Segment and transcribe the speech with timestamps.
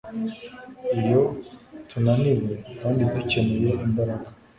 [0.99, 1.21] Iyo
[1.89, 4.27] tunaniwe kandi dukeneye imbaraga